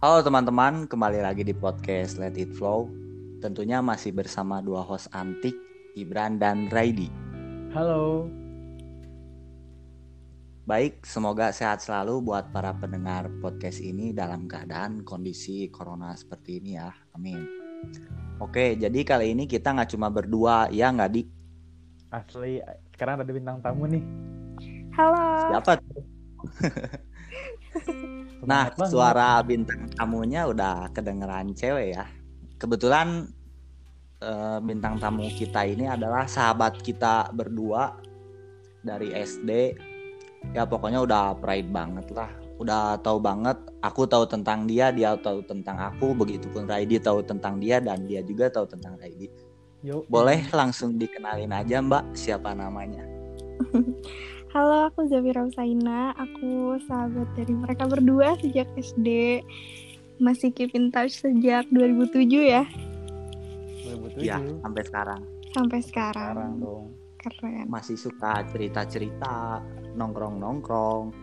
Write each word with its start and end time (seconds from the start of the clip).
Halo 0.00 0.24
teman-teman, 0.24 0.88
kembali 0.88 1.20
lagi 1.20 1.44
di 1.44 1.52
podcast 1.52 2.16
Let 2.16 2.32
It 2.40 2.56
Flow. 2.56 2.88
Tentunya 3.44 3.84
masih 3.84 4.16
bersama 4.16 4.64
dua 4.64 4.80
host 4.80 5.12
antik, 5.12 5.52
Ibran 5.92 6.40
dan 6.40 6.72
Raidi. 6.72 7.12
Halo. 7.76 8.24
Baik, 10.64 11.04
semoga 11.04 11.52
sehat 11.52 11.84
selalu 11.84 12.32
buat 12.32 12.48
para 12.48 12.72
pendengar 12.80 13.28
podcast 13.44 13.76
ini 13.84 14.16
dalam 14.16 14.48
keadaan 14.48 15.04
kondisi 15.04 15.68
corona 15.68 16.16
seperti 16.16 16.64
ini 16.64 16.80
ya. 16.80 16.88
Amin. 17.12 17.44
Oke, 18.40 18.80
jadi 18.80 19.04
kali 19.04 19.36
ini 19.36 19.44
kita 19.44 19.76
nggak 19.76 19.92
cuma 19.92 20.08
berdua, 20.08 20.72
ya 20.72 20.88
nggak 20.96 21.12
di? 21.12 21.28
Asli, 22.08 22.56
sekarang 22.96 23.20
ada 23.20 23.28
bintang 23.36 23.60
tamu 23.60 23.84
nih. 23.84 24.04
Halo. 24.96 25.44
Siapa 25.52 25.76
tuh? 25.76 26.04
Nah, 28.44 28.72
banget. 28.72 28.88
suara 28.88 29.40
bintang 29.44 29.88
tamunya 29.92 30.48
udah 30.48 30.88
kedengeran 30.92 31.52
cewek 31.52 31.96
ya. 31.96 32.06
Kebetulan 32.56 33.28
eh, 34.20 34.58
bintang 34.64 34.96
tamu 35.00 35.28
kita 35.28 35.64
ini 35.68 35.88
adalah 35.88 36.24
sahabat 36.24 36.80
kita 36.80 37.32
berdua 37.32 38.00
dari 38.80 39.12
SD. 39.12 39.76
Ya 40.56 40.64
pokoknya 40.64 41.04
udah 41.04 41.36
pride 41.36 41.68
banget 41.68 42.08
lah. 42.16 42.32
Udah 42.60 43.00
tahu 43.00 43.20
banget, 43.20 43.56
aku 43.80 44.04
tahu 44.04 44.28
tentang 44.28 44.68
dia, 44.68 44.92
dia 44.92 45.16
tahu 45.16 45.40
tentang 45.44 45.80
aku, 45.80 46.12
begitupun 46.12 46.68
Raidi 46.68 47.00
tahu 47.00 47.24
tentang 47.24 47.56
dia 47.56 47.80
dan 47.80 48.04
dia 48.04 48.20
juga 48.20 48.52
tahu 48.52 48.68
tentang 48.68 49.00
Raidi. 49.00 49.32
Yuk. 49.80 50.04
Boleh 50.12 50.44
langsung 50.52 51.00
dikenalin 51.00 51.52
aja 51.56 51.80
Mbak, 51.80 52.12
siapa 52.12 52.52
namanya? 52.52 53.00
Halo, 54.50 54.90
aku 54.90 55.06
Zafira 55.06 55.46
Usaina. 55.46 56.10
Aku 56.18 56.74
sahabat 56.90 57.30
dari 57.38 57.54
mereka 57.54 57.86
berdua 57.86 58.34
sejak 58.42 58.66
SD. 58.74 59.38
Masih 60.18 60.50
keep 60.50 60.74
in 60.74 60.90
touch 60.90 61.22
sejak 61.22 61.70
2007 61.70 62.50
ya, 62.50 62.66
2007. 63.86 64.26
Ya, 64.26 64.42
sampai 64.42 64.82
sekarang. 64.82 65.22
sampai 65.54 65.78
sekarang. 65.86 66.34
Sekarang 66.34 66.52
dong. 66.58 66.86
Keren. 67.22 67.66
Masih 67.70 67.94
suka 67.94 68.42
cerita-cerita, 68.50 69.62
nongkrong-nongkrong. 69.94 71.14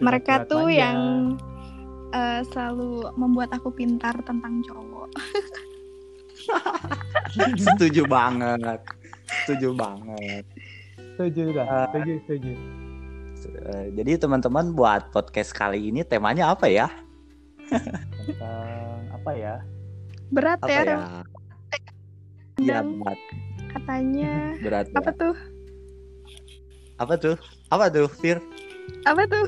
Mereka 0.00 0.48
tuh 0.48 0.72
manja. 0.72 0.88
yang 0.88 0.98
eh, 2.16 2.40
selalu 2.48 3.12
membuat 3.20 3.52
aku 3.52 3.68
pintar 3.68 4.16
tentang 4.24 4.64
cowok. 4.64 5.12
setuju 7.64 8.04
banget 8.04 8.80
setuju 9.44 9.72
banget 9.72 10.44
setuju 11.14 11.42
dah. 11.52 11.66
Eh, 11.66 11.86
Setuju, 11.86 12.12
setuju. 12.20 12.52
Eh, 13.44 13.86
jadi 13.92 14.12
teman-teman 14.16 14.72
buat 14.72 15.10
podcast 15.10 15.52
kali 15.52 15.88
ini 15.88 16.00
temanya 16.00 16.48
apa 16.48 16.64
ya 16.64 16.88
Tentang 17.68 18.78
apa 19.12 19.30
ya? 19.32 19.54
Berat 20.30 20.58
apa 20.58 20.70
ya, 20.70 20.80
ya 20.80 20.96
Iya 22.56 22.78
berat 22.80 23.20
katanya. 23.68 24.32
berat 24.64 24.86
Apa 24.90 25.00
berat. 25.04 25.16
tuh? 25.18 25.36
apa 26.94 27.14
tuh 27.18 27.34
apa 27.68 27.84
tuh 27.90 28.06
Fir 28.08 28.38
Apa 29.02 29.26
tuh? 29.26 29.46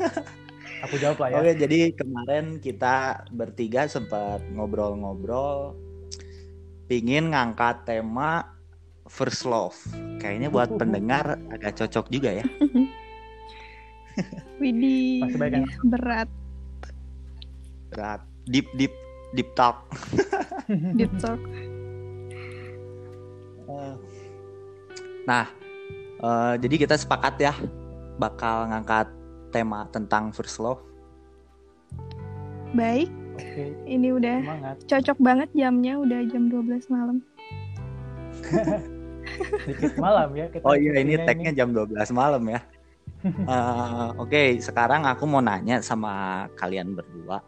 Aku 0.88 0.94
jawab 0.96 1.18
lah 1.20 1.28
ya. 1.28 1.36
oke 1.38 1.52
jadi 1.58 1.78
kemarin 1.92 2.56
kita 2.56 2.94
bertiga 3.30 3.84
sempat 3.84 4.40
ngobrol-ngobrol 4.48 5.76
pingin 6.86 7.30
ngangkat 7.30 7.84
tema 7.84 8.57
first 9.08 9.42
love 9.42 9.74
kayaknya 10.16 10.48
buat 10.48 10.70
pendengar 10.72 11.36
agak 11.50 11.76
cocok 11.76 12.06
juga 12.08 12.30
ya 12.34 12.46
Widih. 14.58 15.22
Yang- 15.30 15.70
Berat. 15.84 16.28
berat 17.88 18.20
deep 18.44 18.66
deep 18.74 18.90
deep 19.32 19.48
talk 19.54 19.86
Deep 20.98 21.08
talk. 21.16 21.38
Eh, 23.64 23.94
Nah, 25.24 25.44
eh, 26.18 26.54
jadi 26.56 26.76
kita 26.78 26.94
sepakat 26.94 27.36
ya 27.38 27.54
bakal 28.16 28.66
ngangkat 28.66 29.08
tema 29.48 29.86
tentang 29.88 30.28
first 30.28 30.58
love. 30.58 30.80
Baik, 32.70 33.08
Oke, 33.32 33.72
ini 33.86 34.08
udah 34.10 34.40
semangat. 34.42 34.76
cocok 34.84 35.18
banget 35.18 35.48
jamnya. 35.54 35.96
Udah 35.96 36.20
jam 36.26 36.48
12 36.48 36.88
malam. 36.88 37.20
Sedikit 39.64 39.94
malam 39.96 40.28
ya. 40.34 40.46
Kita 40.50 40.64
Oh 40.64 40.74
iya, 40.74 40.98
ini 41.00 41.14
tagnya 41.22 41.52
jam 41.54 41.70
12 41.72 42.10
malam 42.12 42.44
ya. 42.48 42.60
Eh, 43.24 44.08
Oke, 44.14 44.62
sekarang 44.62 45.02
aku 45.02 45.26
mau 45.26 45.42
nanya 45.42 45.82
sama 45.82 46.46
kalian 46.54 46.94
berdua. 46.94 47.42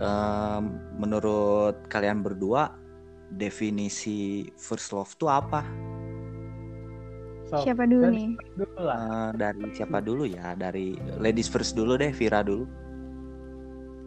Eh, 0.00 0.60
menurut 0.96 1.84
kalian 1.92 2.24
berdua, 2.24 2.72
definisi 3.28 4.48
first 4.56 4.96
love 4.96 5.12
itu 5.12 5.28
apa? 5.28 5.60
So, 7.48 7.64
Siapa 7.64 7.84
dulu 7.84 8.08
nih? 8.12 8.32
dulu 8.56 8.80
lah. 8.80 8.96
Eh, 8.96 9.30
dari 9.36 9.64
siapa 9.76 9.98
dulu 10.00 10.24
ya? 10.24 10.56
Dari 10.56 10.96
ladies 11.20 11.48
first 11.52 11.76
dulu 11.76 11.96
deh, 12.00 12.08
Vira 12.08 12.40
dulu. 12.40 12.64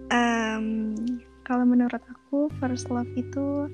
Em, 0.10 0.94
kalau 1.42 1.66
menurut 1.66 2.02
aku 2.06 2.50
first 2.58 2.90
love 2.90 3.10
itu 3.14 3.70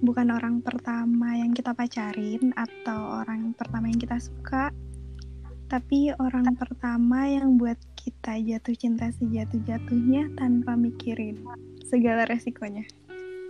bukan 0.00 0.32
orang 0.32 0.64
pertama 0.64 1.36
yang 1.36 1.52
kita 1.52 1.76
pacarin 1.76 2.52
atau 2.56 3.20
orang 3.20 3.52
pertama 3.52 3.92
yang 3.92 4.00
kita 4.00 4.16
suka, 4.16 4.72
tapi 5.68 6.10
orang 6.16 6.56
pertama 6.56 7.28
yang 7.28 7.60
buat 7.60 7.76
kita 7.94 8.40
jatuh 8.40 8.74
cinta 8.74 9.12
sejatuh-jatuhnya 9.20 10.34
tanpa 10.40 10.74
mikirin 10.74 11.44
segala 11.86 12.24
resikonya. 12.26 12.82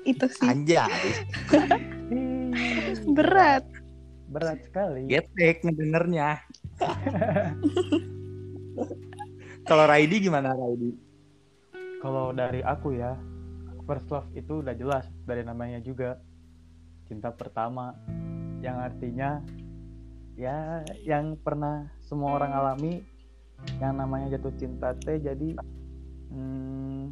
Itu 0.03 0.27
sih 0.27 0.49
Anjay, 0.49 0.91
berat. 3.17 3.65
Berat 4.31 4.62
sekali. 4.62 5.11
getek 5.11 5.67
ngedengernya. 5.67 6.38
Kalau 9.67 9.84
Raidi 9.91 10.22
gimana 10.22 10.55
Raidi? 10.55 10.94
Kalau 12.00 12.32
dari 12.32 12.65
aku 12.65 12.97
ya, 12.97 13.19
first 13.84 14.09
love 14.09 14.31
itu 14.32 14.62
udah 14.65 14.72
jelas 14.72 15.05
dari 15.27 15.43
namanya 15.43 15.82
juga 15.82 16.17
cinta 17.10 17.34
pertama 17.34 17.91
yang 18.62 18.78
artinya 18.78 19.43
ya 20.38 20.87
yang 21.03 21.34
pernah 21.43 21.91
semua 22.06 22.38
orang 22.38 22.54
alami 22.54 23.03
yang 23.82 23.98
namanya 23.98 24.38
jatuh 24.38 24.54
cinta 24.54 24.94
teh 24.94 25.19
jadi 25.19 25.59
hmm, 26.31 27.10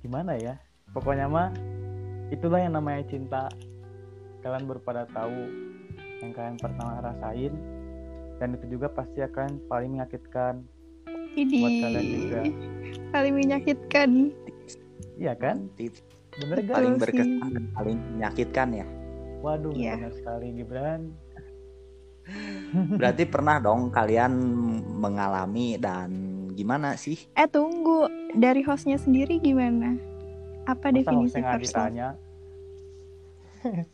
gimana 0.00 0.40
ya? 0.40 0.56
Pokoknya 0.96 1.28
mah 1.28 1.52
itulah 2.32 2.64
yang 2.64 2.80
namanya 2.80 3.04
cinta. 3.12 3.52
Kalian 4.40 4.64
baru 4.64 4.80
pada 4.80 5.04
tahu 5.12 5.36
yang 6.24 6.32
kalian 6.32 6.56
pernah 6.56 7.04
rasain 7.04 7.52
dan 8.40 8.56
itu 8.56 8.78
juga 8.78 8.88
pasti 8.88 9.20
akan 9.20 9.68
paling 9.68 10.00
menyakitkan 10.00 10.64
Ini 11.36 11.58
buat 11.60 11.74
kalian 11.84 12.06
juga. 12.08 12.40
Paling 13.12 13.34
menyakitkan. 13.36 14.08
iya 15.20 15.34
kan? 15.36 15.70
Tips 15.76 16.17
bener 16.38 16.58
gak 16.62 16.74
paling 16.74 16.94
sih. 16.94 17.02
berkesan 17.02 17.48
dan 17.50 17.64
paling 17.74 17.98
menyakitkan 18.14 18.68
ya. 18.72 18.86
Waduh, 19.38 19.72
Iya. 19.74 19.94
benar 19.98 20.12
sekali 20.14 20.46
Gibran. 20.54 21.02
Berarti 23.00 23.24
pernah 23.24 23.56
dong 23.58 23.88
kalian 23.88 24.32
mengalami 24.98 25.78
dan 25.80 26.10
gimana 26.52 26.98
sih? 26.98 27.16
Eh 27.32 27.48
tunggu, 27.48 28.10
dari 28.34 28.60
hostnya 28.60 28.98
sendiri 28.98 29.38
gimana? 29.38 29.96
Apa 30.66 30.92
Masa 30.92 30.96
definisi 31.00 31.38
ditanya? 31.40 32.08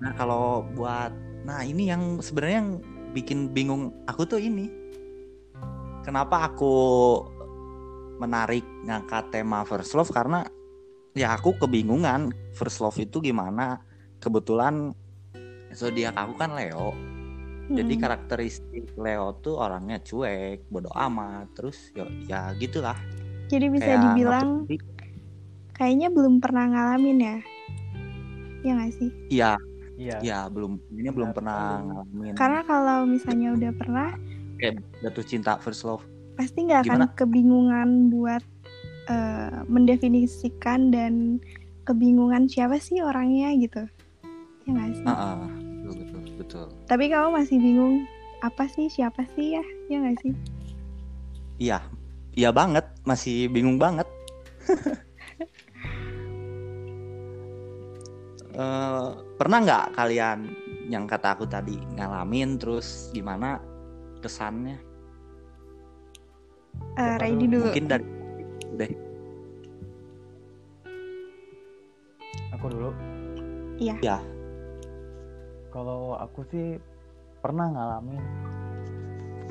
Nah 0.00 0.16
kalau 0.16 0.64
buat, 0.72 1.12
nah 1.44 1.60
ini 1.60 1.92
yang 1.92 2.24
sebenarnya 2.24 2.64
yang 2.64 2.72
bikin 3.12 3.52
bingung 3.52 3.92
aku 4.08 4.24
tuh 4.24 4.40
ini. 4.40 4.72
Kenapa 6.00 6.48
aku 6.48 6.72
menarik 8.16 8.64
ngangkat 8.88 9.28
tema 9.28 9.60
first 9.68 9.92
love 9.92 10.08
karena 10.08 10.40
ya 11.14 11.34
aku 11.34 11.58
kebingungan 11.58 12.30
first 12.54 12.78
love 12.80 12.98
itu 12.98 13.18
gimana. 13.18 13.82
Kebetulan 14.20 14.92
zodiak 15.72 16.14
aku 16.14 16.34
kan 16.36 16.54
Leo. 16.54 16.92
Jadi 17.70 17.94
Hmm. 17.94 18.02
karakteristik 18.02 18.84
Leo 18.98 19.38
tuh 19.38 19.54
orangnya 19.62 20.02
cuek, 20.02 20.66
bodoh 20.68 20.90
amat, 20.90 21.54
terus 21.54 21.78
ya, 21.94 22.04
ya 22.26 22.40
gitulah. 22.58 22.98
Jadi 23.46 23.66
bisa 23.70 23.94
Kayak 23.94 24.02
dibilang 24.10 24.48
kayaknya 25.74 26.08
belum 26.10 26.42
pernah 26.42 26.64
ngalamin 26.66 27.18
ya. 27.18 27.38
Ya 28.60 28.70
nggak 28.76 28.92
sih? 28.98 29.10
Iya, 29.30 29.52
Iya. 29.96 30.16
ya 30.20 30.38
belum 30.50 30.76
ini 30.92 31.08
belum 31.08 31.30
Benar 31.32 31.36
pernah 31.36 31.58
ngalamin 31.80 32.32
Karena 32.36 32.60
kalau 32.66 32.98
misalnya 33.06 33.48
udah 33.56 33.72
pernah, 33.78 34.08
kayak 34.58 34.74
jatuh 35.00 35.24
cinta 35.24 35.52
first 35.62 35.86
love. 35.86 36.04
pasti 36.36 36.64
nggak 36.64 36.88
akan 36.88 37.00
kebingungan 37.16 38.08
buat 38.08 38.40
eh, 39.08 39.58
mendefinisikan 39.70 40.92
dan 40.92 41.38
kebingungan 41.88 42.50
siapa 42.50 42.76
sih 42.76 43.00
orangnya 43.00 43.54
gitu. 43.56 43.82
Ya 44.66 44.70
nggak 44.76 44.90
sih? 44.98 45.04
Heeh, 45.06 45.34
betul 45.86 45.94
betul 46.04 46.22
betul. 46.36 46.66
Tapi 46.90 47.04
kamu 47.08 47.28
masih 47.40 47.56
bingung 47.56 48.04
apa 48.44 48.68
sih 48.68 48.90
siapa 48.92 49.24
sih 49.32 49.56
ya? 49.56 49.64
Ya 49.88 49.96
nggak 50.04 50.18
sih? 50.20 50.32
Iya, 51.60 51.80
Iya 52.30 52.54
banget, 52.54 52.86
masih 53.04 53.50
bingung 53.50 53.78
banget. 53.80 54.06
Eh, 58.50 59.08
pernah 59.38 59.62
nggak 59.62 59.94
kalian 59.94 60.50
yang 60.90 61.06
kata 61.06 61.38
aku 61.38 61.46
tadi 61.46 61.78
ngalamin 61.96 62.58
terus 62.58 63.08
gimana 63.14 63.62
kesannya? 64.18 64.74
Eh, 66.98 67.14
Siapa 67.14 67.22
Raidi 67.22 67.46
dulu? 67.46 67.62
dulu. 67.62 67.64
Mungkin 67.70 67.86
dari 67.86 68.04
deh. 68.80 68.92
Aku 72.56 72.72
dulu. 72.72 72.90
Iya. 73.76 74.00
Ya. 74.00 74.18
Kalau 75.68 76.16
aku 76.16 76.40
sih 76.48 76.80
pernah 77.40 77.72
ngalamin 77.72 78.20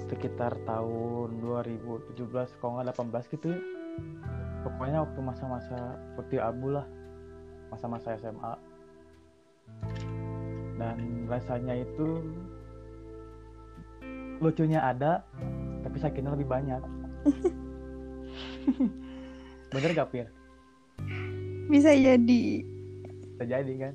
sekitar 0.10 0.58
tahun 0.66 1.38
2017 1.42 2.58
kalau 2.58 2.82
nggak 2.82 2.98
18 2.98 3.34
gitu 3.38 3.54
ya. 3.54 3.62
Pokoknya 4.66 5.06
waktu 5.06 5.20
masa-masa 5.24 5.96
putih 6.20 6.44
abu 6.44 6.76
lah, 6.76 6.84
masa-masa 7.72 8.20
SMA. 8.20 8.54
Dan 10.76 11.30
rasanya 11.30 11.80
itu 11.80 12.20
lucunya 14.44 14.84
ada, 14.84 15.24
tapi 15.86 15.98
sakitnya 16.00 16.36
lebih 16.36 16.50
banyak. 16.50 16.80
Bener 19.70 19.94
gak 19.94 20.10
Pir? 20.10 20.28
Bisa 21.70 21.94
jadi. 21.94 22.66
Terjadi 23.38 23.74
kan? 23.78 23.94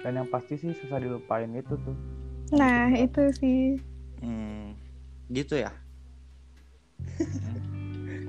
Dan 0.00 0.12
yang 0.16 0.28
pasti 0.32 0.56
sih 0.56 0.72
susah 0.72 0.96
dilupain 0.96 1.52
itu 1.52 1.76
tuh. 1.76 1.96
Nah, 2.56 2.88
itu 2.96 3.28
sih. 3.36 3.76
Hmm, 4.24 4.72
gitu 5.28 5.60
ya. 5.60 5.70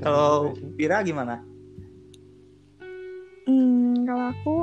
Kalau. 0.03 0.51
Pira 0.75 0.99
gimana? 1.07 1.39
Hmm, 3.47 4.05
kalau 4.05 4.25
aku 4.29 4.55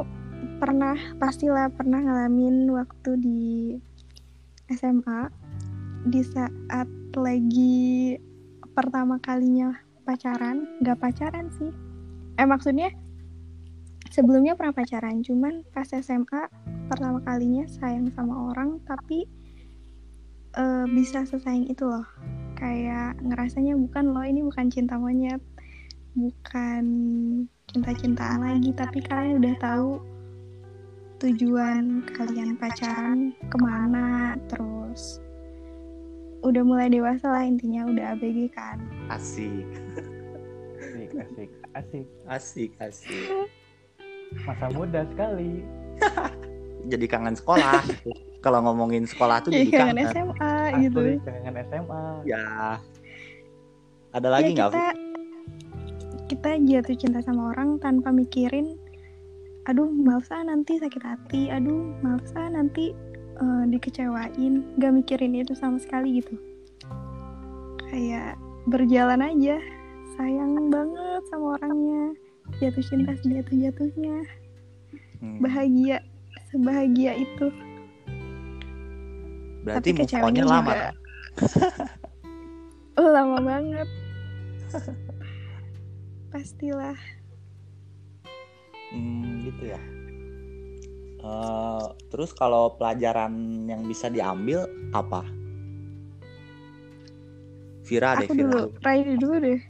pernah, 0.62 0.94
pastilah 1.18 1.66
pernah 1.72 1.98
ngalamin 1.98 2.70
waktu 2.70 3.10
di 3.18 3.74
SMA 4.70 5.32
di 6.06 6.22
saat 6.22 6.88
lagi 7.18 8.14
pertama 8.76 9.18
kalinya 9.18 9.74
pacaran, 10.08 10.64
nggak 10.80 10.96
pacaran 10.96 11.52
sih. 11.60 11.68
Eh 12.40 12.48
maksudnya 12.48 12.88
sebelumnya 14.08 14.56
pernah 14.56 14.72
pacaran, 14.72 15.20
cuman 15.20 15.68
pas 15.76 15.84
SMA 15.92 16.48
pertama 16.88 17.20
kalinya 17.28 17.68
sayang 17.68 18.08
sama 18.16 18.48
orang, 18.48 18.80
tapi 18.88 19.28
eh, 20.56 20.86
bisa 20.88 21.28
sesayang 21.28 21.68
itu 21.68 21.84
loh. 21.84 22.08
Kayak 22.56 23.20
ngerasanya 23.20 23.76
bukan 23.76 24.16
loh 24.16 24.24
ini 24.24 24.40
bukan 24.40 24.72
cinta 24.72 24.96
monyet, 24.96 25.44
bukan 26.16 26.84
cinta-cintaan 27.68 28.40
lagi, 28.40 28.72
tapi 28.72 29.04
kalian 29.04 29.44
udah 29.44 29.54
tahu 29.60 30.00
tujuan 31.20 32.08
kalian 32.16 32.56
pacaran 32.56 33.36
ke 33.52 33.56
mana, 33.60 34.40
terus 34.48 35.20
udah 36.40 36.62
mulai 36.62 36.86
dewasa 36.88 37.26
lah 37.28 37.44
intinya 37.44 37.86
udah 37.86 38.14
ABG 38.14 38.54
kan. 38.54 38.78
Asik, 39.10 39.66
Asik, 40.78 41.10
asik, 41.18 41.50
asik. 41.74 42.06
asik, 42.28 42.70
asik. 42.78 43.26
Masa 44.44 44.66
muda 44.70 45.02
sekali. 45.08 45.64
Jadi 46.92 47.04
kangen 47.10 47.34
sekolah. 47.34 47.82
gitu. 47.84 48.12
Kalau 48.38 48.62
ngomongin 48.62 49.02
sekolah 49.02 49.42
tuh 49.42 49.50
Iya 49.50 49.66
jadi 49.66 49.70
kangen 49.74 49.96
kangen. 49.98 50.12
SMA 50.14 50.54
Asli, 50.70 50.82
gitu. 50.86 51.00
kangen 51.26 51.56
SMA. 51.66 52.04
Ya. 52.22 52.46
Ada 54.14 54.28
lagi 54.30 54.54
ya 54.54 54.56
nggak? 54.56 54.70
kita 54.72 54.86
kita 56.28 56.50
jatuh 56.60 56.96
cinta 56.96 57.20
sama 57.24 57.50
orang 57.56 57.80
tanpa 57.80 58.12
mikirin 58.12 58.76
aduh 59.64 59.88
ah 60.08 60.42
nanti 60.44 60.80
sakit 60.80 61.02
hati 61.02 61.52
aduh 61.52 61.92
ah 62.36 62.48
nanti 62.48 62.92
eh, 63.38 63.64
dikecewain 63.70 64.54
gak 64.78 64.92
mikirin 64.94 65.38
itu 65.38 65.54
sama 65.54 65.78
sekali 65.78 66.22
gitu. 66.22 66.34
Kayak 67.88 68.36
berjalan 68.68 69.24
aja 69.24 69.56
sayang 70.18 70.68
banget 70.68 71.22
sama 71.32 71.56
orangnya 71.56 72.12
jatuh 72.58 72.84
cinta 72.84 73.14
sejatuh 73.22 73.56
jatuhnya 73.56 74.18
Hmm, 75.18 75.42
bahagia 75.42 75.98
sebahagia 76.54 77.18
itu. 77.18 77.50
Berarti 79.66 79.90
tapi 79.90 79.98
move 79.98 80.00
kecewanya 80.06 80.42
lama. 80.46 80.70
juga 80.70 80.90
lama 83.18 83.38
banget. 83.42 83.88
Pastilah. 86.30 86.94
Hmm, 88.94 89.42
gitu 89.42 89.74
ya. 89.74 89.80
Eh, 91.18 91.86
terus 92.14 92.30
kalau 92.30 92.78
pelajaran 92.78 93.66
yang 93.66 93.82
bisa 93.82 94.06
diambil 94.06 94.70
apa? 94.94 95.26
Vira 97.82 98.14
deh, 98.20 98.28
aku 98.28 98.34
Vira 98.36 98.44
dulu 98.46 98.58
dulu. 98.68 98.84
Raidi 98.84 99.14
dulu 99.16 99.36
deh 99.40 99.60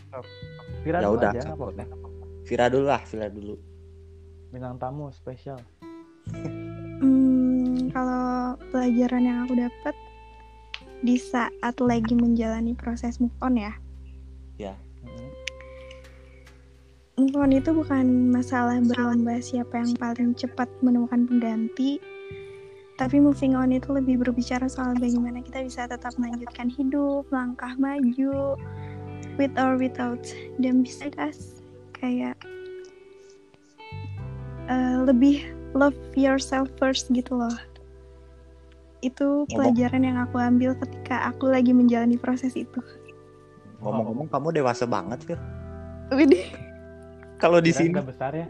Vira 0.83 0.99
Ya 0.99 1.07
dulu 1.09 1.17
udah, 1.17 1.31
aja, 1.33 1.41
apa. 1.55 1.67
Vira 2.45 2.67
dulu 2.69 2.87
lah, 2.91 3.03
Vira 3.09 3.29
dulu. 3.33 3.55
Bintang 4.53 4.77
tamu 4.77 5.09
spesial. 5.15 5.61
Hmm, 7.01 7.89
kalau 7.95 8.57
pelajaran 8.69 9.23
yang 9.25 9.39
aku 9.49 9.55
dapat 9.57 9.95
di 11.01 11.17
saat 11.17 11.75
lagi 11.79 12.13
menjalani 12.13 12.75
proses 12.75 13.23
move 13.23 13.33
on 13.41 13.57
ya. 13.57 13.73
Mm. 15.07 15.38
Move 17.19 17.35
on 17.35 17.51
itu 17.51 17.75
bukan 17.75 18.31
masalah 18.31 18.79
berlomba 18.79 19.43
siapa 19.43 19.83
yang 19.83 19.91
paling 19.99 20.39
cepat 20.39 20.71
menemukan 20.87 21.27
pengganti, 21.27 21.99
tapi 22.95 23.19
moving 23.19 23.59
on 23.59 23.75
itu 23.75 23.91
lebih 23.91 24.23
berbicara 24.23 24.71
soal 24.71 24.95
bagaimana 24.95 25.43
kita 25.43 25.67
bisa 25.67 25.91
tetap 25.91 26.15
melanjutkan 26.15 26.71
hidup, 26.71 27.27
langkah 27.35 27.75
maju, 27.75 28.55
with 29.35 29.51
or 29.59 29.75
without 29.75 30.23
them 30.63 30.87
beside 30.87 31.19
us. 31.19 31.59
Kayak 31.99 32.39
eh, 34.71 34.99
lebih 35.03 35.43
love 35.75 35.99
yourself 36.15 36.71
first 36.79 37.11
gitu 37.11 37.35
loh. 37.35 37.59
Itu 39.03 39.43
pelajaran 39.51 40.07
yang 40.07 40.23
aku 40.23 40.39
ambil 40.39 40.79
ketika 40.87 41.35
aku 41.35 41.51
lagi 41.51 41.75
menjalani 41.75 42.15
proses 42.15 42.55
itu. 42.55 42.79
Ngomong-ngomong 43.83 44.31
kamu 44.31 44.63
dewasa 44.63 44.87
banget, 44.87 45.19
Fir. 45.27 45.39
Widih, 46.11 46.68
Kalau 47.39 47.59
di 47.59 47.71
sini. 47.71 47.95
besar 47.95 48.35
ya. 48.35 48.47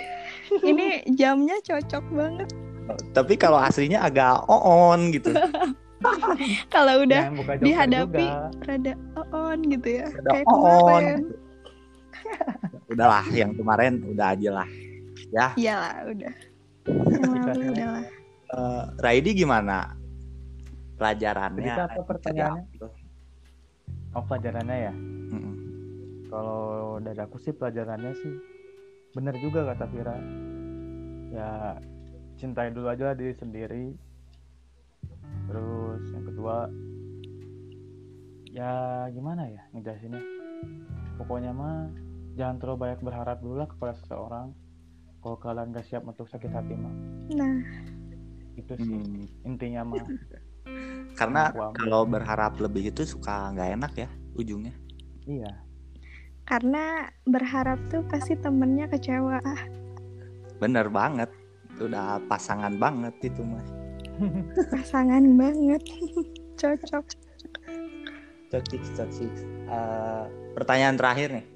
ini 0.70 1.04
jamnya 1.12 1.56
cocok 1.60 2.04
banget. 2.08 2.48
Tapi 3.12 3.36
kalau 3.36 3.60
aslinya 3.60 4.00
agak 4.00 4.44
on 4.48 5.12
gitu. 5.12 5.32
Kalau 6.70 7.02
udah 7.02 7.26
dihadapi 7.58 8.22
juga. 8.22 8.54
rada 8.62 8.94
on 9.34 9.58
gitu 9.66 9.88
ya. 9.98 10.06
Rada 10.06 10.30
Kayak 10.30 10.46
on. 10.46 10.62
kemarin. 10.62 11.20
Udahlah, 12.94 13.24
yang 13.34 13.50
kemarin 13.52 13.92
udah 14.06 14.26
aja 14.32 14.50
lah. 14.54 14.68
Ya, 15.28 15.46
Iyalah, 15.58 15.94
udah. 16.06 16.34
Yang 16.86 17.32
lalu 17.44 17.64
udahlah. 17.74 18.04
eh, 18.48 18.82
Raidi 19.02 19.30
gimana? 19.34 19.98
Pelajarannya. 20.96 21.66
Jadi 21.66 21.82
apa 21.84 22.00
pertanyaannya? 22.00 22.62
diambil? 22.72 22.88
Oh 24.14 24.22
pelajarannya 24.24 24.76
ya. 24.78 24.94
Mm-mm. 25.28 25.54
Kalau 26.28 27.00
dari 27.00 27.20
aku 27.20 27.40
sih 27.40 27.56
pelajarannya 27.56 28.12
sih 28.14 28.34
bener 29.16 29.34
juga 29.40 29.64
kata 29.72 29.84
Vira. 29.88 30.16
Ya 31.32 31.80
cintai 32.36 32.70
dulu 32.72 32.92
aja 32.92 33.16
diri 33.16 33.34
sendiri. 33.34 33.86
Terus 35.48 36.02
yang 36.12 36.24
kedua 36.28 36.56
ya 38.48 38.72
gimana 39.12 39.48
ya 39.48 39.62
ngejelasinnya. 39.72 40.22
Pokoknya 41.16 41.50
mah 41.56 41.88
jangan 42.38 42.56
terlalu 42.62 42.78
banyak 42.88 43.00
berharap 43.02 43.38
dulu 43.40 43.64
lah 43.64 43.68
kepada 43.68 43.96
seseorang. 43.98 44.52
Kalau 45.18 45.36
kalian 45.42 45.74
gak 45.74 45.82
siap 45.90 46.06
untuk 46.06 46.30
sakit 46.30 46.46
hati 46.46 46.78
mah 46.78 46.94
Nah, 47.34 47.58
itu 48.54 48.72
sih 48.78 48.86
Hmm. 48.86 49.26
intinya 49.42 49.82
mah. 49.82 50.06
Karena 51.18 51.50
kalau 51.74 52.06
berharap 52.06 52.54
lebih 52.62 52.94
itu 52.94 53.02
suka 53.02 53.50
nggak 53.50 53.70
enak 53.74 53.92
ya 53.98 54.08
ujungnya. 54.38 54.70
Iya. 55.26 55.67
Karena 56.48 57.12
berharap 57.28 57.76
tuh 57.92 58.00
pasti 58.08 58.32
temennya 58.40 58.88
kecewa. 58.88 59.36
Bener 60.56 60.88
banget. 60.88 61.28
Udah 61.76 62.24
pasangan 62.24 62.72
banget 62.80 63.12
itu 63.20 63.44
mas. 63.44 63.68
pasangan 64.74 65.20
banget. 65.36 65.84
Cocok. 66.60 67.04
Cocik, 68.48 68.82
cocik. 68.96 69.28
Eh, 69.68 70.24
pertanyaan 70.56 70.96
terakhir 70.96 71.28
nih. 71.36 71.46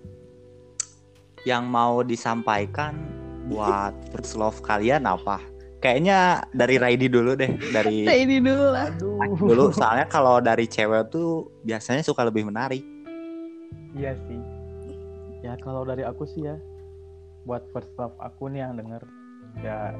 Yang 1.48 1.64
mau 1.64 2.04
disampaikan 2.04 2.94
buat 3.48 3.96
first 4.12 4.36
love 4.36 4.60
kalian 4.60 5.08
apa? 5.08 5.40
Kayaknya 5.82 6.46
dari 6.54 6.78
Raidi 6.78 7.10
dulu 7.10 7.34
deh, 7.34 7.58
dari 7.74 8.06
ini 8.06 8.38
dulu 8.38 8.70
lah. 8.70 8.86
Aduh. 8.92 9.18
dulu. 9.34 9.64
Soalnya 9.74 10.06
kalau 10.06 10.38
dari 10.38 10.70
cewek 10.70 11.10
tuh 11.10 11.50
biasanya 11.66 12.06
suka 12.06 12.22
lebih 12.22 12.46
menarik. 12.46 12.86
Iya 13.98 14.14
sih. 14.28 14.51
Ya 15.42 15.58
kalau 15.58 15.82
dari 15.82 16.06
aku 16.06 16.22
sih 16.24 16.46
ya 16.46 16.56
buat 17.42 17.66
first 17.74 17.90
love 17.98 18.14
aku 18.22 18.46
nih 18.46 18.62
yang 18.62 18.78
denger 18.78 19.02
ya 19.60 19.92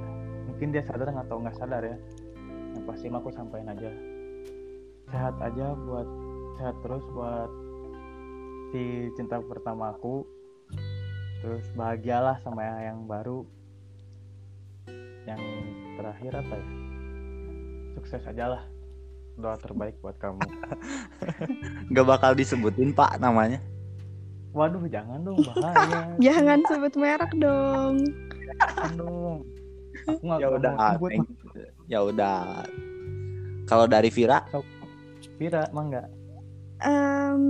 mungkin 0.49 0.73
dia 0.73 0.83
sadar 0.87 1.13
atau 1.13 1.43
nggak 1.43 1.59
sadar 1.59 1.83
ya. 1.85 1.97
Yang 2.73 2.85
pasti 2.89 3.07
aku 3.13 3.29
sampaikan 3.35 3.77
aja. 3.77 3.91
Sehat 5.13 5.35
aja 5.45 5.77
buat 5.77 6.09
sehat 6.57 6.77
terus 6.81 7.05
buat 7.13 7.51
si 8.73 9.13
cinta 9.19 9.43
pertama 9.45 9.93
aku. 9.93 10.25
Terus 11.43 11.67
bahagialah 11.75 12.39
sama 12.41 12.63
yang 12.81 13.05
baru. 13.05 13.45
Yang 15.29 15.43
terakhir 16.01 16.33
apa 16.39 16.55
ya? 16.57 16.67
Sukses 17.99 18.23
aja 18.25 18.45
lah. 18.57 18.63
Doa 19.37 19.59
terbaik 19.59 19.99
buat 20.01 20.17
kamu. 20.17 20.41
Nggak 21.91 22.07
bakal 22.09 22.33
disebutin 22.33 22.95
pak 22.95 23.21
namanya 23.21 23.61
waduh 24.53 24.85
jangan 24.89 25.25
dong 25.25 25.41
bahaya. 25.43 26.13
Jangan 26.25 26.61
sebut 26.69 26.95
merek 27.01 27.33
dong. 27.41 28.05
Jangan 28.53 28.93
dong 29.01 29.37
aku 30.07 30.23
nggak 30.27 30.41
ya 30.41 30.49
udah 30.51 30.73
ya 31.87 31.99
udah. 32.05 32.39
Kalau 33.67 33.87
dari 33.87 34.11
Vira? 34.11 34.43
Vira 35.39 35.71
mah 35.71 35.85
nggak? 35.87 36.09
Em, 36.83 37.43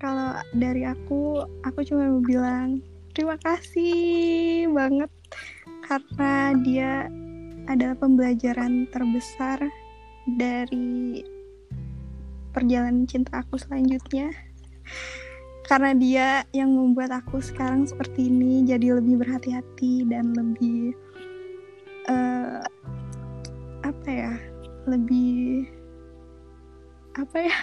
kalau 0.00 0.40
dari 0.56 0.88
aku, 0.88 1.44
aku 1.68 1.84
cuma 1.84 2.08
mau 2.08 2.24
bilang 2.24 2.80
terima 3.12 3.36
kasih 3.44 4.64
banget 4.72 5.12
karena 5.84 6.56
dia 6.64 6.92
adalah 7.68 7.94
pembelajaran 8.00 8.88
terbesar 8.88 9.60
dari 10.40 11.20
perjalanan 12.56 13.04
cinta 13.04 13.44
aku 13.44 13.60
selanjutnya. 13.60 14.32
Karena 15.72 15.96
dia 15.96 16.44
yang 16.52 16.68
membuat 16.76 17.16
aku 17.16 17.40
sekarang 17.40 17.88
seperti 17.88 18.28
ini 18.28 18.60
jadi 18.68 19.00
lebih 19.00 19.24
berhati-hati 19.24 20.04
dan 20.04 20.36
lebih 20.36 20.92
eh, 22.12 22.60
apa 23.80 24.08
ya? 24.12 24.36
Lebih 24.84 25.64
apa 27.16 27.40
ya? 27.40 27.56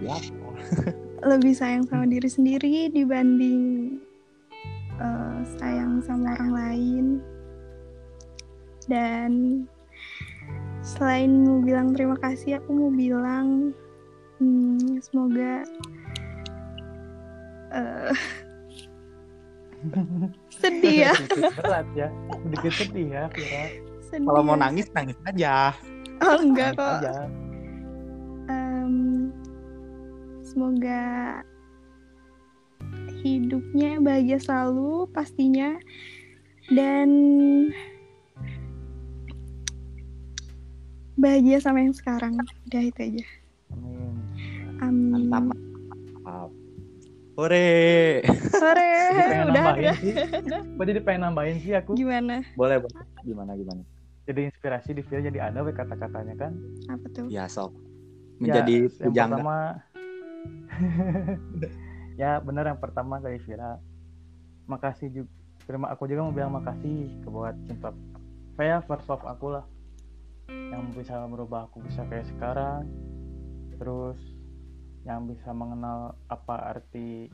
lebih 0.00 0.12
apa 0.16 0.48
lebih 1.36 1.52
sayang 1.52 1.84
sama 1.88 2.08
diri 2.08 2.28
sendiri 2.28 2.88
dibanding 2.88 3.96
eh, 4.96 5.38
sayang 5.60 6.00
sama 6.00 6.36
orang 6.38 6.52
lain 6.52 7.06
dan 8.88 9.30
selain 10.80 11.44
mau 11.44 11.60
bilang 11.60 11.92
terima 11.92 12.16
kasih 12.18 12.58
aku 12.58 12.72
mau 12.72 12.90
bilang 12.90 13.76
hmm, 14.40 14.98
semoga 15.04 15.62
eh, 17.74 18.12
sedih 20.60 21.08
ya. 21.08 21.12
Berat 21.56 21.88
ya. 21.96 22.08
Sedikit 22.44 22.72
sedih 22.76 23.06
ya 23.08 23.24
sedih 24.10 24.26
kalau 24.26 24.42
mau 24.42 24.58
ya. 24.58 24.62
nangis 24.66 24.86
nangis 24.90 25.18
aja. 25.24 25.54
Oh 26.20 26.38
enggak 26.42 26.74
Nangis 26.74 26.82
kok. 26.82 26.94
aja. 27.00 27.14
Em, 28.50 28.94
semoga 30.42 31.02
hidupnya 33.22 34.02
bahagia 34.02 34.38
selalu 34.42 35.06
pastinya. 35.14 35.78
Dan 36.70 37.08
bahagia 41.18 41.58
sama 41.62 41.82
yang 41.86 41.94
sekarang. 41.94 42.34
Udah 42.66 42.82
itu 42.82 43.00
aja. 43.00 43.26
Amin. 43.70 44.18
amin 44.82 45.30
mantap 45.30 46.50
Hore 47.40 48.20
pengen 49.32 49.48
udah 49.48 49.96
sih. 49.96 50.12
Gua 50.76 50.84
jadi 50.84 51.00
pengen 51.00 51.20
nambahin 51.24 51.56
sih 51.64 51.72
aku. 51.72 51.96
Gimana? 51.96 52.44
Boleh 52.52 52.84
boleh. 52.84 53.00
Gimana 53.24 53.56
gimana? 53.56 53.80
Jadi 54.28 54.52
inspirasi 54.52 54.92
di 54.92 55.00
Vira 55.00 55.24
jadi 55.24 55.48
ada 55.48 55.64
we 55.64 55.72
kata-katanya 55.72 56.36
kan? 56.36 56.52
Apa 56.92 57.06
tuh? 57.16 57.32
Ya 57.32 57.48
sok. 57.48 57.72
Menjadi 58.44 58.92
ya, 58.92 59.08
yang 59.08 59.08
pujangga. 59.08 59.36
pertama 59.40 59.56
ya 62.20 62.30
benar 62.44 62.64
yang 62.68 62.80
pertama 62.80 63.14
dari 63.24 63.40
Vira. 63.40 63.80
Makasih 64.68 65.08
juga 65.08 65.32
terima 65.64 65.88
aku 65.88 66.04
juga 66.12 66.20
mau 66.28 66.34
bilang 66.36 66.52
makasih 66.52 67.08
ke 67.24 67.28
buat 67.30 67.56
cinta 67.64 67.94
saya 68.60 68.84
first 68.84 69.08
love 69.08 69.24
aku 69.24 69.56
lah. 69.56 69.64
Yang 70.52 71.00
bisa 71.00 71.24
merubah 71.24 71.72
aku 71.72 71.80
bisa 71.88 72.04
kayak 72.04 72.28
sekarang. 72.36 72.84
Terus 73.80 74.20
yang 75.02 75.24
bisa 75.24 75.50
mengenal 75.50 76.12
apa 76.28 76.76
arti 76.76 77.32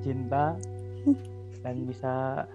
cinta 0.00 0.54
dan 1.62 1.76
bisa 1.84 2.46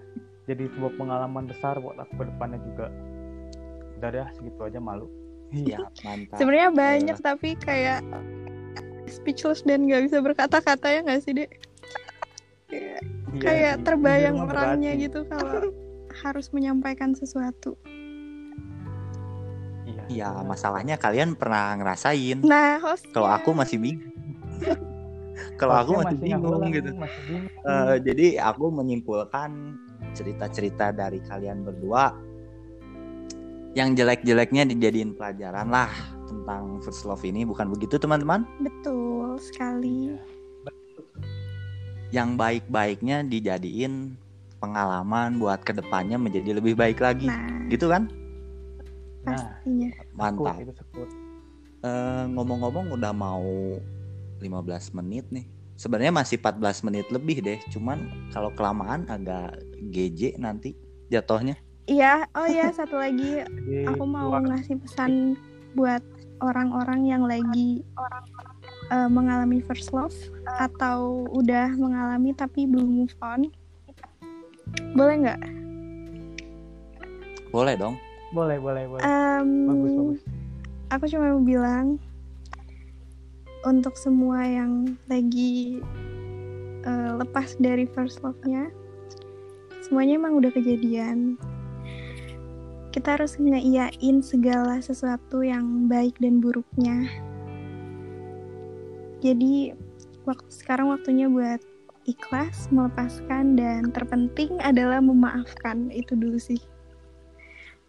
jadi 0.43 0.67
sebuah 0.69 0.95
pengalaman 0.95 1.45
besar 1.45 1.75
buat 1.77 1.99
aku 1.99 2.13
ke 2.15 2.25
depannya 2.25 2.59
juga. 2.63 2.87
Udah 3.97 4.09
deh 4.09 4.27
segitu 4.33 4.61
aja 4.63 4.79
malu. 4.79 5.07
Ya 5.51 5.83
mantap. 6.05 6.39
Sebenarnya 6.39 6.71
banyak 6.71 7.17
tapi 7.19 7.55
kayak 7.57 7.99
speechless 9.07 9.63
dan 9.63 9.87
nggak 9.87 10.07
bisa 10.07 10.19
berkata-kata 10.19 10.87
ya 10.87 10.99
nggak 11.01 11.21
sih 11.21 11.33
dek? 11.33 11.49
Kayak- 12.67 13.03
Iya 13.27 13.43
kayak 13.43 13.75
sih, 13.75 13.83
terbayang 13.83 14.37
orangnya 14.39 14.91
gitu 14.95 15.27
kalau 15.27 15.71
harus 16.23 16.47
menyampaikan 16.49 17.11
sesuatu. 17.11 17.75
iya 17.83 17.96
ya 20.07 20.43
masalahnya 20.43 20.95
kalian 20.95 21.35
pernah 21.35 21.75
ngerasain. 21.77 22.43
Nah 22.43 22.79
host 22.83 23.07
kalau 23.11 23.29
aku 23.31 23.51
masih 23.55 23.77
bingung. 23.79 24.11
Kalau 25.57 25.73
aku 25.73 26.01
Hostnya 26.01 26.37
masih 26.37 26.41
bingung 26.41 26.69
gitu. 26.69 26.89
masih 26.97 27.21
bingung. 27.29 27.45
Eh, 27.49 27.95
jadi 28.05 28.25
aku 28.45 28.65
menyimpulkan 28.73 29.49
cerita-cerita 30.13 30.93
dari 30.93 31.21
kalian 31.25 31.65
berdua 31.65 32.13
yang 33.77 33.93
jelek-jeleknya 33.93 34.65
dijadiin 34.69 35.13
pelajaran 35.13 35.69
lah 35.69 35.89
tentang 36.25 36.81
first 36.81 37.05
love 37.05 37.21
ini. 37.25 37.45
Bukan 37.45 37.69
begitu 37.73 38.01
teman-teman? 38.01 38.45
Betul 38.61 39.37
sekali. 39.41 40.13
Iya. 40.13 40.19
yang 42.07 42.39
baik-baiknya 42.39 43.27
dijadiin 43.27 44.15
pengalaman 44.63 45.43
buat 45.43 45.59
ke 45.59 45.75
depannya 45.75 46.15
menjadi 46.15 46.55
lebih 46.55 46.79
baik 46.79 47.03
lagi. 47.03 47.27
Nah. 47.27 47.67
Gitu 47.67 47.91
kan 47.91 48.07
nah 49.27 49.35
pastinya. 49.59 49.89
sekut, 49.91 50.15
mantap. 50.15 50.55
Itu 50.63 50.73
sekut. 50.79 51.09
Eh, 51.85 52.23
ngomong-ngomong 52.33 52.95
udah 52.95 53.13
mau 53.13 53.77
15 54.41 54.97
menit 54.97 55.27
nih. 55.29 55.45
Sebenarnya 55.77 56.09
masih 56.09 56.41
14 56.41 56.81
menit 56.81 57.05
lebih 57.13 57.43
deh. 57.43 57.59
Cuman 57.69 58.09
kalau 58.33 58.49
kelamaan 58.55 59.05
agak 59.11 59.61
GJ 59.93 60.41
nanti 60.41 60.73
jatuhnya. 61.13 61.59
Iya 61.87 62.27
oh 62.35 62.47
ya 62.49 62.73
satu 62.73 62.97
lagi. 62.97 63.45
Aku 63.93 64.03
mau 64.03 64.33
ngasih 64.41 64.81
pesan 64.81 65.37
buat 65.77 66.01
orang-orang 66.41 67.05
yang 67.05 67.23
lagi 67.23 67.85
eh, 68.89 69.09
mengalami 69.09 69.61
first 69.61 69.93
love 69.93 70.15
atau 70.57 71.29
udah 71.31 71.71
mengalami 71.77 72.33
tapi 72.33 72.65
belum 72.65 73.05
move 73.05 73.15
on. 73.21 73.47
Boleh 74.97 75.15
nggak? 75.23 75.41
Boleh 77.53 77.79
dong 77.79 77.95
boleh 78.35 78.57
boleh 78.59 78.83
boleh. 78.89 79.03
Em, 79.03 79.49
bagus 79.67 79.93
bagus. 79.95 80.21
aku 80.91 81.05
cuma 81.11 81.35
mau 81.35 81.43
bilang 81.43 81.99
untuk 83.67 83.95
semua 83.99 84.43
yang 84.43 84.95
lagi 85.11 85.83
eh, 86.87 87.11
lepas 87.19 87.55
dari 87.59 87.87
first 87.87 88.23
love-nya 88.23 88.71
semuanya 89.87 90.19
emang 90.19 90.43
udah 90.43 90.51
kejadian. 90.51 91.39
Kita 92.91 93.15
harus 93.15 93.39
ngeiyain 93.39 94.19
segala 94.19 94.83
sesuatu 94.83 95.45
yang 95.45 95.87
baik 95.87 96.19
dan 96.19 96.43
buruknya. 96.43 97.07
Jadi 99.23 99.71
waktu 100.27 100.51
sekarang 100.51 100.91
waktunya 100.91 101.31
buat 101.31 101.63
ikhlas 102.03 102.67
melepaskan 102.67 103.55
dan 103.55 103.95
terpenting 103.95 104.59
adalah 104.59 104.99
memaafkan. 104.99 105.87
Itu 105.93 106.19
dulu 106.19 106.35
sih 106.35 106.59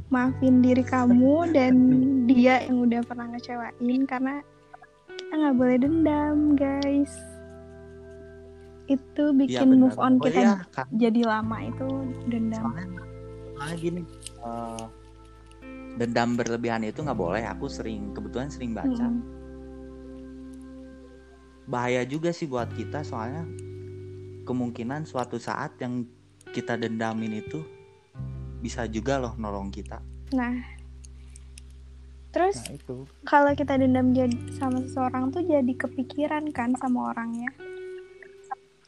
maafin 0.09 0.65
diri 0.65 0.81
kamu 0.81 1.53
dan 1.53 1.75
dia 2.25 2.65
yang 2.65 2.88
udah 2.88 3.00
pernah 3.05 3.29
ngecewain 3.33 4.03
karena 4.09 4.41
kita 5.12 5.35
nggak 5.37 5.57
boleh 5.57 5.77
dendam 5.77 6.38
guys. 6.57 7.12
Itu 8.88 9.37
bikin 9.37 9.77
benar. 9.77 9.81
move 9.85 9.99
on 10.00 10.17
oh 10.17 10.25
kita 10.25 10.41
iya 10.41 10.55
kan 10.73 10.87
jadi 10.97 11.21
lama 11.29 11.57
itu 11.69 11.88
dendam. 12.33 12.73
Soalnya 13.57 13.77
gini 13.77 14.03
eh, 14.45 14.85
dendam 16.00 16.41
berlebihan 16.41 16.88
itu 16.88 17.05
nggak 17.05 17.19
boleh. 17.19 17.45
Aku 17.53 17.69
sering 17.69 18.17
kebetulan 18.17 18.49
sering 18.49 18.73
baca. 18.73 18.88
Mm-mm. 18.88 19.37
bahaya 21.69 22.00
juga 22.09 22.33
sih 22.33 22.49
buat 22.49 22.73
kita 22.73 23.05
soalnya 23.05 23.45
kemungkinan 24.49 25.05
suatu 25.05 25.37
saat 25.37 25.77
yang 25.85 26.09
kita 26.57 26.81
dendamin 26.81 27.45
itu 27.45 27.61
bisa 28.59 28.85
juga 28.85 29.17
loh 29.17 29.35
nolong 29.35 29.69
kita 29.69 29.99
nah 30.31 30.55
terus 32.29 32.61
nah 32.61 32.73
itu 32.73 32.97
kalau 33.23 33.53
kita 33.53 33.75
dendam 33.75 34.12
jadi 34.12 34.31
sama 34.53 34.83
seseorang 34.83 35.31
tuh 35.31 35.43
jadi 35.43 35.73
kepikiran 35.75 36.50
kan 36.50 36.77
sama 36.77 37.11
orangnya 37.11 37.49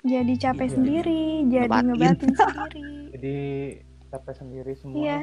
jadi 0.01 0.33
capek 0.41 0.65
Iya. 0.65 0.75
sendiri 0.75 1.23
jadi 1.47 1.69
Ngebatin. 1.69 1.87
ngebatin 1.91 2.31
sendiri 2.39 2.83
Jadi 3.11 3.37
capek 4.09 4.35
sendiri 4.35 4.73
semua. 4.75 4.97
iya 4.97 5.21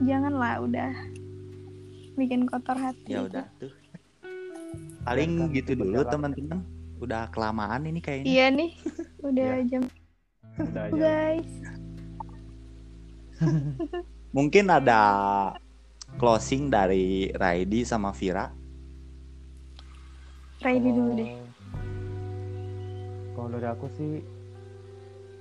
janganlah 0.00 0.54
udah 0.60 0.90
bikin 2.14 2.44
kotor 2.44 2.74
hati 2.74 3.06
Ya 3.08 3.22
udah 3.22 3.46
tuh. 3.56 3.70
Paling 5.00 5.48
gitu 5.50 5.72
itu 5.72 5.80
dulu 5.80 6.02
teman-teman. 6.04 6.60
Udah 6.98 7.30
kelamaan 7.30 7.82
ini 7.84 7.98
kayaknya. 7.98 8.26
iya 8.26 8.46
nih 8.48 8.74
udah 9.28 9.50
Iya. 9.56 9.66
jam 9.70 9.82
Udah 10.58 10.84
guys 10.90 11.50
Mungkin 14.36 14.68
ada 14.68 15.00
closing 16.16 16.68
dari 16.68 17.30
Raidi 17.32 17.84
sama 17.84 18.12
Vira. 18.12 18.50
ready 20.58 20.90
dulu 20.90 21.14
deh 21.14 21.32
Kalau- 23.38 23.50
dari 23.54 23.66
aku 23.70 23.86
sih 23.94 24.12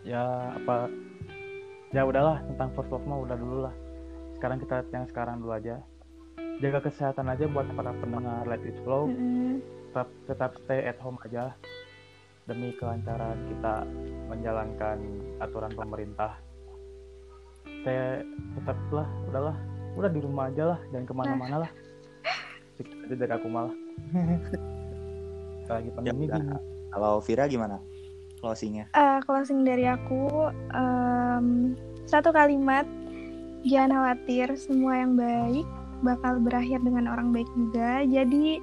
ya 0.06 0.54
apa 0.54 0.86
ya 1.90 2.06
udahlah 2.06 2.38
tentang 2.46 2.70
first 2.78 2.94
love 2.94 3.02
mah 3.04 3.26
udah 3.26 3.34
dulu 3.34 3.58
lah. 3.66 3.76
Sekarang 4.38 4.62
kita 4.62 4.86
yang 4.94 5.10
sekarang 5.10 5.42
dulu 5.42 5.58
aja. 5.58 5.82
Jaga 6.62 6.86
kesehatan 6.86 7.34
aja 7.34 7.50
buat 7.50 7.66
para 7.74 7.90
pendengar 7.98 8.46
Let 8.46 8.62
It 8.62 8.78
Flow. 8.86 9.10
Mm-mm. 9.10 9.58
Tetap 9.90 10.08
tetap 10.30 10.52
stay 10.62 10.86
at 10.86 11.02
home 11.02 11.18
aja 11.26 11.58
demi 12.46 12.72
kelancaran 12.78 13.38
kita 13.50 13.76
menjalankan 14.30 14.98
aturan 15.42 15.74
pemerintah. 15.74 16.38
Saya 17.88 18.20
tetaplah 18.60 19.08
udahlah 19.32 19.56
udah 19.96 20.12
di 20.12 20.20
rumah 20.20 20.52
aja 20.52 20.76
lah 20.76 20.80
jangan 20.92 21.06
ke 21.08 21.14
mana-mana 21.16 21.56
lah. 21.64 21.72
Aja 22.84 23.16
dari 23.16 23.32
aku 23.32 23.48
malah. 23.48 23.72
Lagi 25.72 25.90
pandemi 25.96 26.28
gini. 26.28 26.52
Kalau 26.92 27.24
Vira 27.24 27.48
gimana? 27.48 27.80
Closingnya. 28.44 28.92
Eh, 28.92 29.20
closing 29.24 29.64
dari 29.64 29.88
aku 29.88 30.52
em, 30.76 31.80
satu 32.04 32.36
kalimat 32.36 32.84
jangan 33.64 33.96
khawatir 34.04 34.52
semua 34.60 35.08
yang 35.08 35.16
baik 35.16 35.64
bakal 36.04 36.44
berakhir 36.44 36.84
dengan 36.84 37.08
orang 37.08 37.32
baik 37.32 37.48
juga 37.56 38.04
jadi 38.04 38.60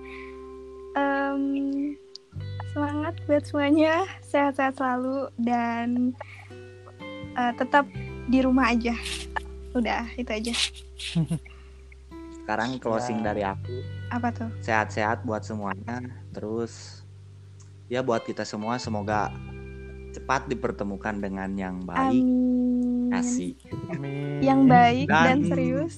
em, 1.01 1.43
semangat 2.77 3.17
buat 3.25 3.45
semuanya 3.49 4.05
sehat-sehat 4.21 4.77
selalu 4.77 5.33
dan 5.41 6.13
eh, 7.41 7.53
tetap 7.57 7.89
di 8.25 8.39
rumah 8.41 8.69
aja 8.69 8.95
udah 9.73 10.07
itu 10.15 10.31
aja 10.31 10.55
Sekarang 12.37 12.77
closing 12.77 13.19
Ya. 13.19 13.25
dari 13.25 13.43
aku. 13.43 13.75
apa 14.09 14.29
tuh 14.31 14.51
Sehat-sehat 14.61 15.25
buat 15.25 15.43
semuanya. 15.43 15.99
Terus 16.31 17.03
ya 17.89 17.99
buat 17.99 18.21
kita 18.21 18.45
semua 18.45 18.77
semoga 18.77 19.33
cepat 20.13 20.47
dipertemukan 20.47 21.19
dengan 21.19 21.51
yang 21.55 21.81
baik. 21.83 22.21
amin 22.21 23.11
Kasih. 23.11 23.53
Amin. 23.89 24.39
yang 24.41 24.61
baik 24.65 25.09
dan, 25.09 25.41
Dan- 25.41 25.45
serius 25.47 25.95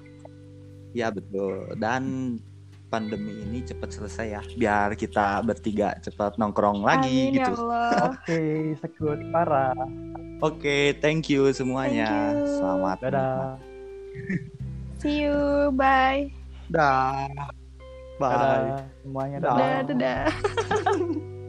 Ya 0.98 1.06
betul. 1.08 1.70
Dan 1.76 2.34
pandemi 2.88 3.30
ini 3.38 3.62
cepat 3.62 3.92
selesai 3.92 4.26
ya. 4.28 4.42
Biar 4.50 4.96
kita 4.96 5.38
bertiga 5.40 5.94
cepat 5.96 6.34
nongkrong 6.34 6.82
lagi 6.82 7.30
amin 7.30 7.36
ya 7.36 7.46
gitu. 7.46 7.52
Allah 7.62 8.16
Oke, 8.16 8.40
sekut 8.76 9.20
parah. 9.30 9.76
Oke, 10.40 10.96
thank 11.04 11.28
you 11.28 11.52
semuanya. 11.52 12.08
Thank 12.08 12.48
you. 12.48 12.56
Selamat. 12.56 12.96
Dadah. 13.04 13.60
see 15.00 15.24
you 15.24 15.72
bye 15.76 16.28
Dah. 16.68 17.28
Bye. 18.16 18.32
Dadah 18.32 18.84
semuanya. 19.04 19.36
Dadah. 19.40 19.56
dadah 19.56 19.80
dadah 19.96 20.24